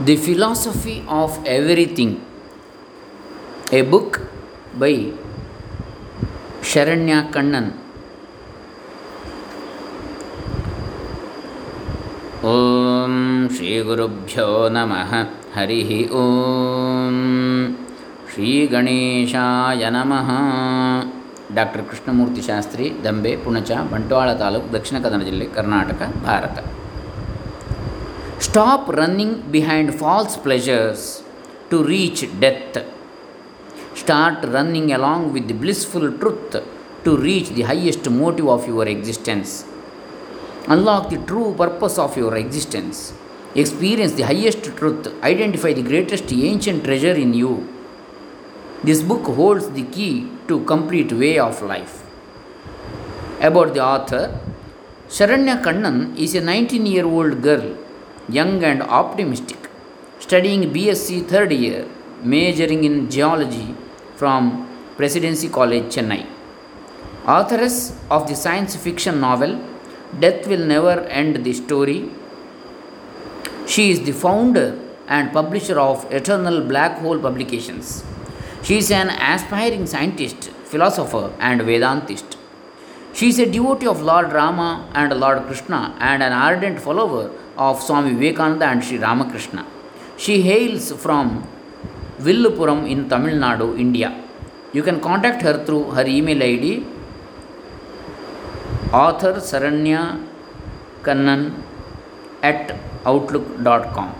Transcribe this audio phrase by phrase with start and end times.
[0.00, 2.16] The philosophy of everything
[3.72, 4.18] a book
[4.78, 4.94] by
[6.72, 7.70] Sharanya Kannan
[12.44, 13.14] ಓಂ
[13.56, 15.12] ಶ್ರೀ ಗುರುಭ್ಯೋ ನಮಃ
[15.56, 15.80] ಹರಿ
[16.14, 17.16] ಓಂ
[18.32, 20.28] ಶ್ರೀ ಗಣೇಶಾಯ ನಮಃ
[21.54, 26.58] ಡಾಕ್ಟರ್ ಕೃಷ್ಣಮೂರ್ತಿ ಶಾಸ್ತ್ರಿ ದಂಬೆ ಪುಣಚ ಬಂಟ್ವಾಳ ತಾಲೂಕು ದಕ್ಷಿಣ ಕನ್ನಡ ಜಿಲ್ಲೆ Karnataka Bharat
[28.46, 31.22] Stop running behind false pleasures
[31.70, 32.76] to reach death.
[33.94, 36.56] Start running along with blissful truth
[37.04, 39.64] to reach the highest motive of your existence.
[40.66, 43.12] Unlock the true purpose of your existence.
[43.54, 45.06] Experience the highest truth.
[45.22, 47.52] Identify the greatest ancient treasure in you.
[48.82, 52.02] This book holds the key to complete way of life.
[53.40, 54.24] About the author,
[55.08, 57.76] Sharanya Kannan is a 19 year old girl
[58.28, 59.68] young and optimistic,
[60.18, 61.86] studying BSc third year,
[62.22, 63.74] majoring in geology
[64.16, 66.26] from Presidency College, Chennai.
[67.26, 69.60] Authoress of the science fiction novel
[70.20, 72.10] Death Will Never End the Story.
[73.66, 78.04] She is the founder and publisher of Eternal Black Hole Publications.
[78.62, 82.36] She is an aspiring scientist, philosopher, and Vedantist.
[83.14, 87.82] She is a devotee of Lord Rama and Lord Krishna and an ardent follower of
[87.82, 89.66] Swami Vivekananda and Sri Ramakrishna.
[90.16, 91.46] She hails from
[92.18, 94.18] Villupuram in Tamil Nadu, India.
[94.72, 96.84] You can contact her through her email ID
[98.92, 100.00] author saranya
[101.02, 101.62] kannan
[102.42, 102.74] at
[103.06, 104.10] outlook.com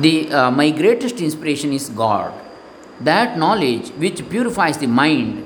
[0.00, 2.32] the uh, my greatest inspiration is god
[3.00, 5.44] that knowledge which purifies the mind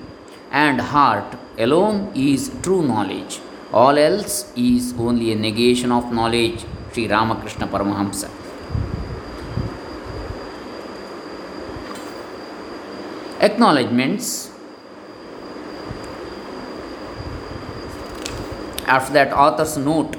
[0.51, 3.41] and heart alone is true knowledge
[3.73, 6.61] all else is only a negation of knowledge
[6.93, 8.31] sri ramakrishna paramahamsa
[13.41, 14.51] acknowledgements.
[18.87, 20.17] After that, author's note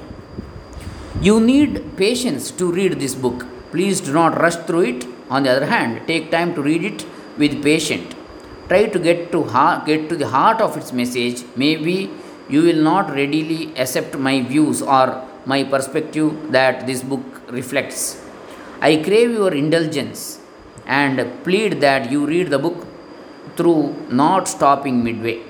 [1.20, 3.46] You need patience to read this book.
[3.70, 5.06] Please do not rush through it.
[5.30, 7.06] On the other hand, take time to read it
[7.38, 8.11] with patience.
[8.72, 9.40] Try to get to,
[9.84, 11.38] get to the heart of its message.
[11.62, 12.08] Maybe
[12.48, 15.06] you will not readily accept my views or
[15.44, 18.18] my perspective that this book reflects.
[18.80, 20.40] I crave your indulgence
[20.86, 22.86] and plead that you read the book
[23.58, 25.42] through not stopping midway.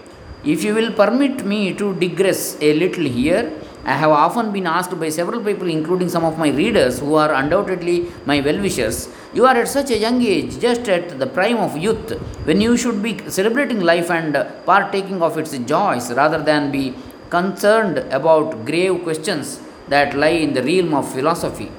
[0.42, 3.52] If you will permit me to digress a little here,
[3.84, 7.32] I have often been asked by several people, including some of my readers who are
[7.34, 11.56] undoubtedly my well wishers, you are at such a young age, just at the prime
[11.56, 12.10] of youth,
[12.44, 14.34] when you should be celebrating life and
[14.66, 16.94] partaking of its joys rather than be
[17.30, 21.70] concerned about grave questions that lie in the realm of philosophy.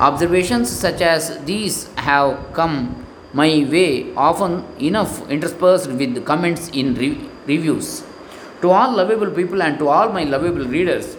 [0.00, 7.20] Observations such as these have come my way often enough interspersed with comments in re-
[7.46, 8.02] reviews.
[8.62, 11.16] To all lovable people and to all my lovable readers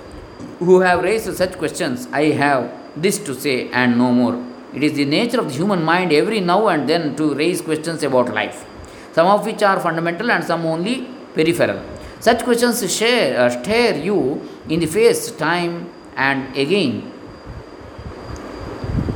[0.60, 4.44] who have raised such questions, I have this to say and no more.
[4.74, 8.04] It is the nature of the human mind every now and then to raise questions
[8.04, 8.66] about life,
[9.14, 11.82] some of which are fundamental and some only peripheral.
[12.20, 17.12] Such questions share, uh, stare you in the face time and again,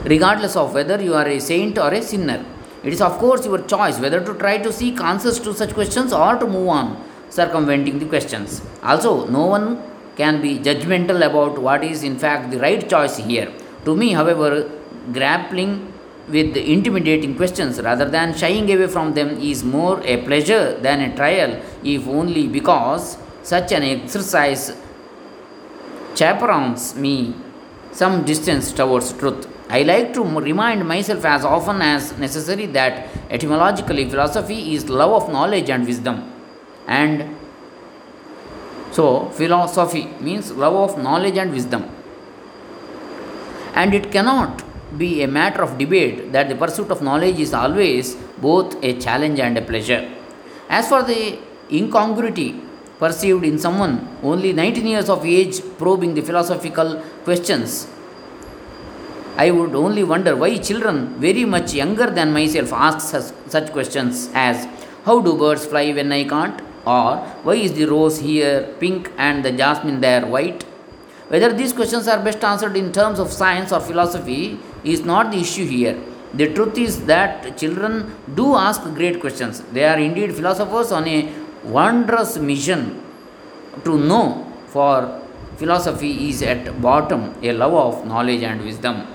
[0.03, 2.43] regardless of whether you are a saint or a sinner.
[2.83, 6.13] It is, of course, your choice whether to try to seek answers to such questions
[6.13, 8.61] or to move on, circumventing the questions.
[8.83, 9.81] Also, no one
[10.15, 13.51] can be judgmental about what is, in fact, the right choice here.
[13.85, 14.69] To me, however,
[15.13, 15.93] grappling
[16.27, 21.15] with intimidating questions rather than shying away from them is more a pleasure than a
[21.15, 24.75] trial, if only because such an exercise
[26.15, 27.35] chaperones me
[27.91, 29.47] some distance towards truth.
[29.69, 35.31] I like to remind myself as often as necessary that etymologically philosophy is love of
[35.31, 36.31] knowledge and wisdom.
[36.87, 37.35] And
[38.91, 41.89] so, philosophy means love of knowledge and wisdom.
[43.75, 44.63] And it cannot
[44.97, 49.39] be a matter of debate that the pursuit of knowledge is always both a challenge
[49.39, 50.03] and a pleasure.
[50.69, 51.37] As for the
[51.71, 52.61] incongruity
[52.99, 53.93] perceived in someone
[54.23, 56.95] only 19 years of age probing the philosophical
[57.25, 57.87] questions
[59.37, 64.65] I would only wonder why children very much younger than myself ask such, questions as
[65.03, 66.61] How do birds fly when I can't?
[66.85, 70.63] Or why is the rose here pink and the jasmine there white?
[71.27, 75.39] Whether these questions are best answered in terms of science or philosophy is not the
[75.39, 75.99] issue here.
[76.33, 79.61] The truth is that children do ask great questions.
[79.71, 81.33] They are indeed philosophers on a
[81.63, 83.01] wondrous mission
[83.83, 85.21] to know, for
[85.57, 89.07] philosophy is at bottom a love of knowledge and wisdom.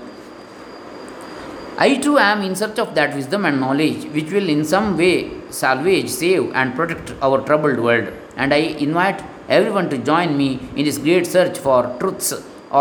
[1.77, 5.31] I too am in search of that wisdom and knowledge which will in some way
[5.49, 8.11] salvage, save, and protect our troubled world.
[8.35, 9.23] And I invite
[9.57, 12.31] everyone to join me in this great search for truths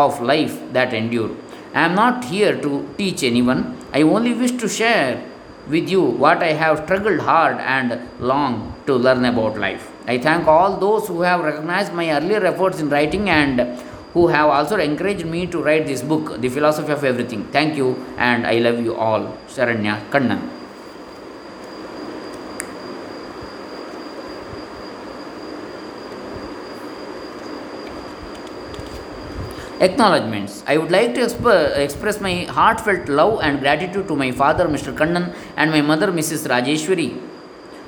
[0.03, 1.31] of life that endure.
[1.75, 3.61] I am not here to teach anyone,
[3.93, 5.23] I only wish to share
[5.69, 9.91] with you what I have struggled hard and long to learn about life.
[10.07, 13.61] I thank all those who have recognized my earlier efforts in writing and
[14.15, 17.45] who have also encouraged me to write this book, The Philosophy of Everything.
[17.45, 19.37] Thank you and I love you all.
[19.49, 20.60] Sharanya Kannan.
[29.87, 30.63] Acknowledgements.
[30.67, 34.95] I would like to exp- express my heartfelt love and gratitude to my father, Mr.
[34.95, 36.47] Kannan, and my mother, Mrs.
[36.53, 37.19] Rajeshwari,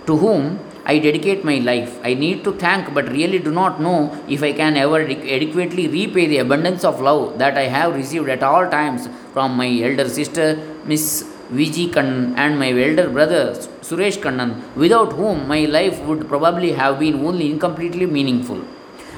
[0.06, 2.00] to whom I dedicate my life.
[2.02, 6.26] I need to thank, but really do not know if I can ever adequately repay
[6.28, 10.46] the abundance of love that I have received at all times from my elder sister,
[10.86, 13.52] Miss Viji Kannan, and my elder brother,
[13.82, 18.62] Suresh Kannan, without whom my life would probably have been only incompletely meaningful.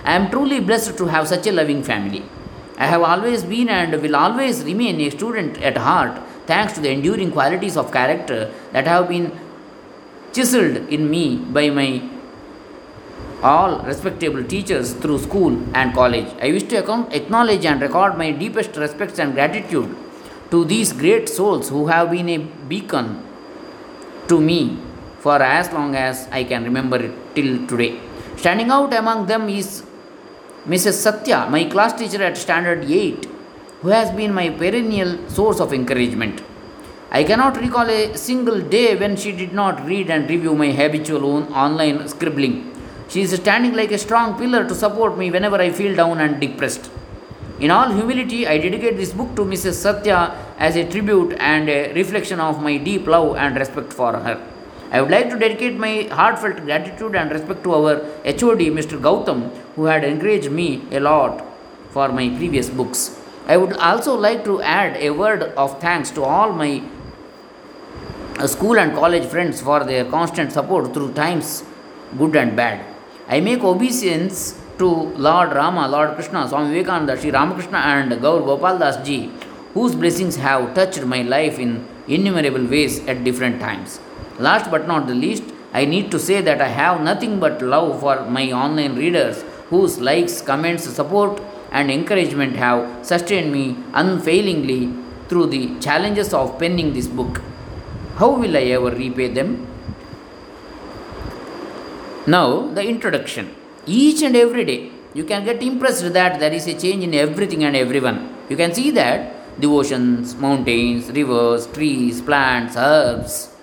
[0.04, 2.24] I am truly blessed to have such a loving family.
[2.76, 6.90] I have always been and will always remain a student at heart, thanks to the
[6.90, 9.32] enduring qualities of character that have been
[10.32, 12.02] chiseled in me by my
[13.42, 16.26] all respectable teachers through school and college.
[16.40, 16.78] I wish to
[17.12, 19.94] acknowledge and record my deepest respects and gratitude
[20.50, 23.22] to these great souls who have been a beacon
[24.28, 24.78] to me
[25.20, 28.00] for as long as I can remember it till today.
[28.36, 29.84] Standing out among them is
[30.66, 30.94] Mrs.
[30.94, 33.26] Satya, my class teacher at Standard 8,
[33.82, 36.42] who has been my perennial source of encouragement.
[37.10, 41.52] I cannot recall a single day when she did not read and review my habitual
[41.52, 42.74] online scribbling.
[43.08, 46.40] She is standing like a strong pillar to support me whenever I feel down and
[46.40, 46.90] depressed.
[47.60, 49.74] In all humility, I dedicate this book to Mrs.
[49.74, 54.53] Satya as a tribute and a reflection of my deep love and respect for her.
[54.94, 57.94] I would like to dedicate my heartfelt gratitude and respect to our
[58.24, 58.96] HOD, Mr.
[59.06, 59.40] Gautam,
[59.74, 61.44] who had encouraged me a lot
[61.90, 63.18] for my previous books.
[63.48, 66.80] I would also like to add a word of thanks to all my
[68.38, 71.64] uh, school and college friends for their constant support through times
[72.16, 72.86] good and bad.
[73.26, 74.86] I make obeisance to
[75.28, 79.32] Lord Rama, Lord Krishna, Swami Vivekananda, Ramakrishna, and Gaur Gopal Das ji,
[79.72, 83.98] whose blessings have touched my life in innumerable ways at different times.
[84.38, 88.00] Last but not the least, I need to say that I have nothing but love
[88.00, 91.40] for my online readers whose likes, comments, support,
[91.72, 94.92] and encouragement have sustained me unfailingly
[95.28, 97.40] through the challenges of penning this book.
[98.16, 99.66] How will I ever repay them?
[102.26, 103.54] Now, the introduction.
[103.86, 107.64] Each and every day, you can get impressed that there is a change in everything
[107.64, 108.34] and everyone.
[108.48, 113.53] You can see that the oceans, mountains, rivers, trees, plants, herbs,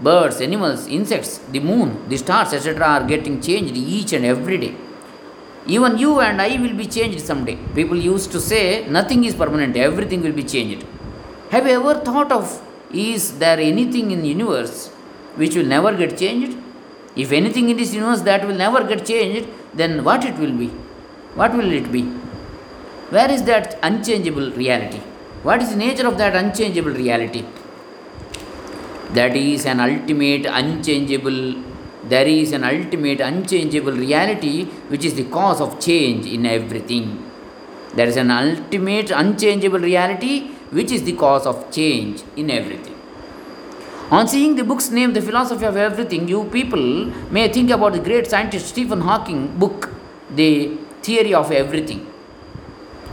[0.00, 4.74] birds, animals, insects, the moon, the stars, etc., are getting changed each and every day.
[5.66, 7.56] Even you and I will be changed someday.
[7.74, 10.86] People used to say nothing is permanent, everything will be changed.
[11.50, 12.62] Have you ever thought of
[12.92, 14.88] is there anything in the universe
[15.36, 16.56] which will never get changed?
[17.16, 20.68] If anything in this universe that will never get changed, then what it will be?
[21.34, 22.02] What will it be?
[23.10, 25.00] Where is that unchangeable reality?
[25.42, 27.44] What is the nature of that unchangeable reality?
[29.14, 31.54] That is an ultimate unchangeable
[32.04, 37.30] there is an ultimate unchangeable reality which is the cause of change in everything.
[37.94, 42.94] There is an ultimate unchangeable reality which is the cause of change in everything.
[44.10, 47.98] On seeing the book's name, The Philosophy of Everything, you people may think about the
[47.98, 49.90] great scientist Stephen Hawking book,
[50.34, 52.06] The Theory of Everything.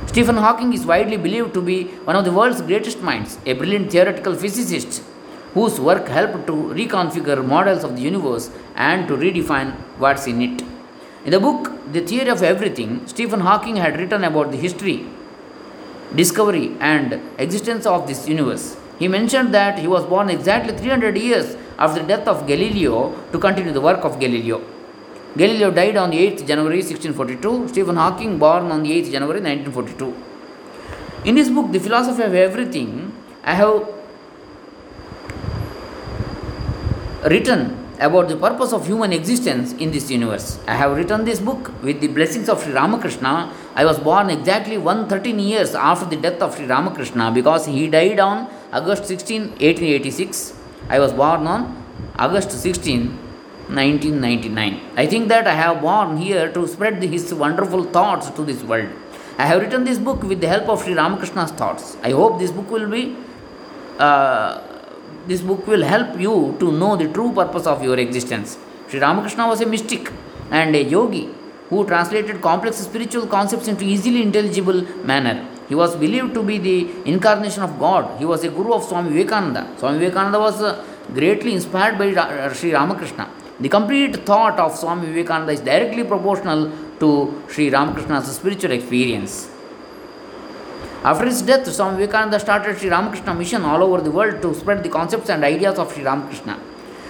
[0.06, 3.92] Stephen Hawking is widely believed to be one of the world's greatest minds, a brilliant
[3.92, 5.02] theoretical physicist
[5.56, 8.46] whose work helped to reconfigure models of the universe
[8.76, 9.70] and to redefine
[10.04, 10.62] what's in it.
[11.26, 15.08] In the book, The Theory of Everything, Stephen Hawking had written about the history,
[16.14, 18.78] discovery, and existence of this universe.
[19.00, 23.40] He mentioned that he was born exactly 300 years after the death of Galileo to
[23.40, 24.62] continue the work of Galileo.
[25.38, 30.14] Galileo died on the 8th January 1642, Stephen Hawking born on the 8th January 1942.
[31.26, 33.12] In his book, The Philosophy of Everything,
[33.44, 33.88] I have
[37.26, 40.60] written about the purpose of human existence in this universe.
[40.68, 43.52] I have written this book with the blessings of Sri Ramakrishna.
[43.74, 48.20] I was born exactly 113 years after the death of Sri Ramakrishna because he died
[48.20, 50.54] on August 16, 1886.
[50.90, 51.84] I was born on
[52.20, 53.08] August 16,
[53.70, 54.82] 1999.
[54.96, 58.90] I think that I have born here to spread his wonderful thoughts to this world.
[59.38, 61.98] I have written this book with the help of Sri Ramakrishna's thoughts.
[62.04, 63.16] I hope this book will be
[63.98, 64.62] uh,
[65.28, 68.58] this book will help you to know the true purpose of your existence.
[68.88, 70.12] Sri Ramakrishna was a mystic
[70.52, 71.30] and a yogi
[71.70, 75.48] who translated complex spiritual concepts into easily intelligible manner.
[75.68, 78.20] He was believed to be the incarnation of God.
[78.20, 79.68] He was a guru of Swami Vivekananda.
[79.80, 83.30] Swami Vivekananda was uh, greatly inspired by Ra- Sri Ramakrishna.
[83.60, 89.50] The complete thought of Swami Vivekananda is directly proportional to Sri Ramakrishna's spiritual experience.
[91.10, 94.82] After his death, Swami Vivekananda started Sri Ramakrishna mission all over the world to spread
[94.82, 96.60] the concepts and ideas of Sri Ramakrishna.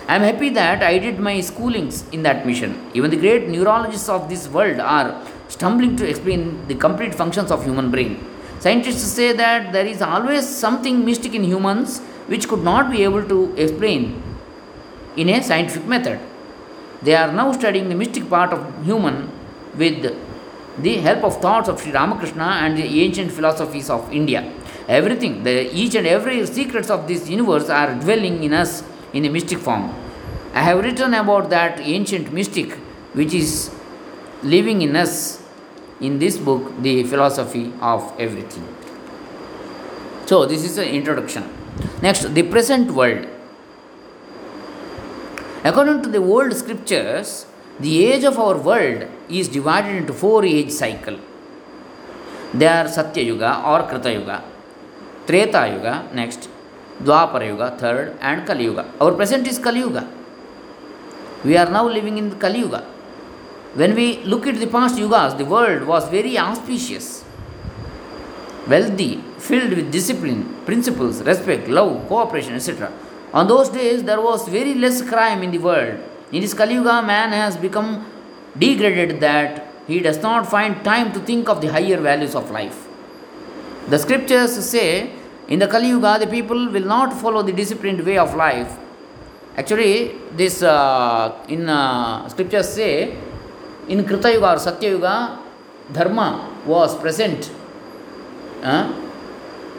[0.09, 2.91] I am happy that I did my schoolings in that mission.
[2.93, 7.63] Even the great neurologists of this world are stumbling to explain the complete functions of
[7.63, 8.19] human brain.
[8.59, 13.23] Scientists say that there is always something mystic in humans which could not be able
[13.23, 14.21] to explain
[15.15, 16.19] in a scientific method.
[17.01, 19.31] They are now studying the mystic part of human
[19.77, 20.13] with
[20.79, 24.51] the help of thoughts of Sri Ramakrishna and the ancient philosophies of India.
[24.88, 29.29] Everything, the each and every secrets of this universe are dwelling in us in a
[29.29, 29.94] mystic form.
[30.53, 32.72] I have written about that ancient mystic
[33.13, 33.72] which is
[34.44, 35.41] living in us
[36.01, 38.67] in this book, The Philosophy of Everything.
[40.25, 41.44] So, this is the introduction.
[42.01, 43.27] Next, the present world.
[45.63, 47.46] According to the old scriptures,
[47.79, 51.17] the age of our world is divided into four age cycle.
[52.53, 54.44] They are Satya Yuga or Krita Yuga,
[55.27, 56.50] Treta Yuga next,
[57.01, 58.86] Dwapara Yuga third, and Kali Yuga.
[59.01, 60.08] Our present is Kali Yuga.
[61.44, 62.86] We are now living in Kali Yuga.
[63.75, 67.25] When we look at the past yugas, the world was very auspicious,
[68.70, 72.89] wealthy, filled with discipline, principles, respect, love, cooperation, etc.
[73.34, 76.00] On those days, there was very less crime in the world.
[76.32, 78.05] In this Kali Yuga, man has become
[78.58, 82.88] degraded that he does not find time to think of the higher values of life.
[83.89, 85.12] The scriptures say
[85.48, 88.75] in the Kali Yuga, the people will not follow the disciplined way of life.
[89.58, 93.15] Actually, this uh, in uh, scriptures say
[93.88, 95.39] in Krita Yuga or Satya Yuga,
[95.94, 97.51] dharma was present.
[98.63, 98.91] Uh,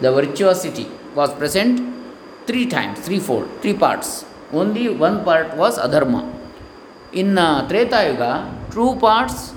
[0.00, 1.80] the virtuosity was present
[2.46, 4.24] three times, threefold, three parts.
[4.52, 6.35] Only one part was adharma.
[7.12, 9.52] In uh, Treta Yuga, true parts.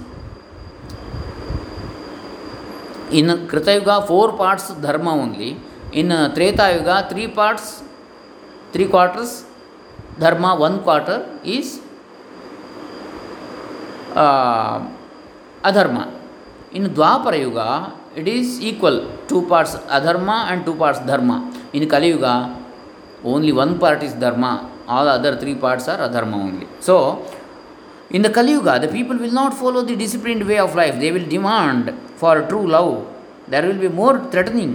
[3.12, 5.58] In Krita Yuga, four parts dharma only.
[5.92, 7.84] In uh, Treta Yuga, three parts,
[8.72, 9.46] three quarters
[10.20, 11.82] dharma, one quarter is
[14.14, 14.88] uh,
[15.64, 16.14] adharma.
[16.72, 21.52] In Dwapara Yuga, it is equal two parts adharma and two parts dharma.
[21.74, 22.56] In Kali Yuga,
[23.24, 25.08] only one part is dharma, all
[28.12, 31.12] in the Kali Yuga, the people will not follow the disciplined way of life, they
[31.12, 33.08] will demand for true love.
[33.48, 34.72] There will be more threatening.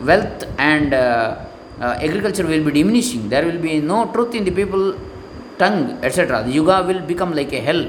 [0.00, 1.44] Wealth and uh,
[1.80, 3.28] uh, agriculture will be diminishing.
[3.28, 4.98] There will be no truth in the people
[5.58, 6.42] tongue, etc.
[6.44, 7.82] The yuga will become like a hell.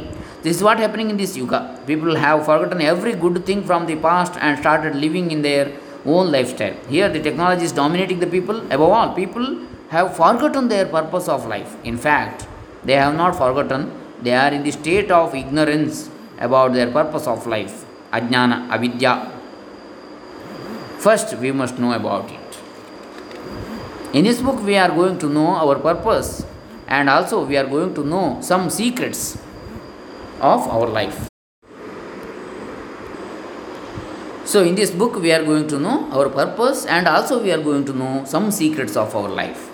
[0.43, 1.79] This is what happening in this yuga.
[1.87, 5.71] People have forgotten every good thing from the past and started living in their
[6.05, 6.75] own lifestyle.
[6.89, 8.59] Here, the technology is dominating the people.
[8.77, 9.45] Above all, people
[9.89, 11.75] have forgotten their purpose of life.
[11.83, 12.47] In fact,
[12.83, 14.00] they have not forgotten.
[14.21, 16.09] They are in the state of ignorance
[16.39, 17.85] about their purpose of life.
[18.13, 19.31] Ajnana, avidya.
[20.99, 22.59] First, we must know about it.
[24.13, 26.45] In this book, we are going to know our purpose
[26.87, 29.37] and also we are going to know some secrets
[30.39, 31.27] of our life.
[34.45, 37.63] So, in this book, we are going to know our purpose and also we are
[37.63, 39.70] going to know some secrets of our life.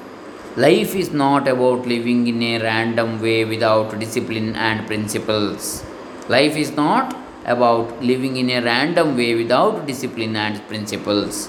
[0.56, 5.82] Life is not about living in a random way without discipline and principles.
[6.28, 7.16] Life is not
[7.46, 11.48] about living in a random way without discipline and principles.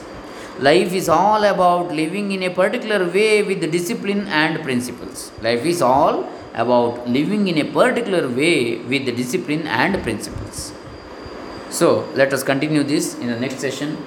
[0.60, 5.34] Life is all about living in a particular way with discipline and principles.
[5.42, 10.72] Life is all about living in a particular way with discipline and principles.
[11.70, 13.98] So, let us continue this in the next session.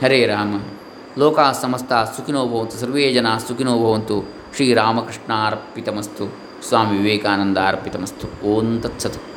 [0.00, 0.62] Hare Rama.
[1.20, 4.16] ಲೋಕಾ ಸಮಸ್ತ ಸುಖಿನೋ ಭವಂತು ಸರ್ವೇ ಜನ ಸುಖಿನೋ ಭವಂತು
[4.55, 6.33] ಶ್ರೀರಾಮಕೃಷ್ಣಾರ್ಪಿತಮಸ್ತು
[6.67, 8.47] ಸ್ವಾಮಿ ವಿವೇಕಾನಂದ ಅರ್ಪಿತಮಸ್ತು.
[8.47, 9.32] ಓಂ ತತ್ಸತ್.